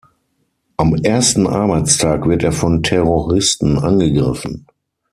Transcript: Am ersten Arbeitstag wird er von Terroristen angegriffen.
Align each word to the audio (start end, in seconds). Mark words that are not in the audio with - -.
Am 0.77 0.95
ersten 0.95 1.45
Arbeitstag 1.45 2.25
wird 2.27 2.41
er 2.41 2.51
von 2.53 2.81
Terroristen 2.81 3.77
angegriffen. 3.77 4.65